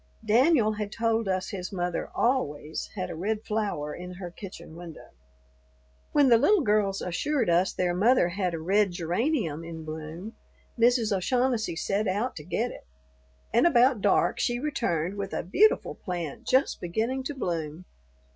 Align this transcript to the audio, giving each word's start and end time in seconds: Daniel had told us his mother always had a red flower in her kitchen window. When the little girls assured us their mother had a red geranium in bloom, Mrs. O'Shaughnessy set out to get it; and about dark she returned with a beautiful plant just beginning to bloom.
Daniel 0.25 0.71
had 0.71 0.91
told 0.91 1.27
us 1.27 1.49
his 1.49 1.71
mother 1.71 2.09
always 2.15 2.89
had 2.95 3.11
a 3.11 3.15
red 3.15 3.43
flower 3.43 3.93
in 3.93 4.13
her 4.15 4.31
kitchen 4.31 4.75
window. 4.75 5.09
When 6.11 6.27
the 6.29 6.39
little 6.39 6.61
girls 6.63 7.03
assured 7.03 7.51
us 7.51 7.71
their 7.71 7.93
mother 7.93 8.29
had 8.29 8.55
a 8.55 8.59
red 8.59 8.89
geranium 8.89 9.63
in 9.63 9.85
bloom, 9.85 10.33
Mrs. 10.75 11.15
O'Shaughnessy 11.15 11.75
set 11.75 12.07
out 12.07 12.35
to 12.37 12.43
get 12.43 12.71
it; 12.71 12.87
and 13.53 13.67
about 13.67 14.01
dark 14.01 14.39
she 14.39 14.57
returned 14.57 15.17
with 15.17 15.33
a 15.33 15.43
beautiful 15.43 15.93
plant 15.93 16.45
just 16.47 16.81
beginning 16.81 17.21
to 17.25 17.35
bloom. 17.35 17.85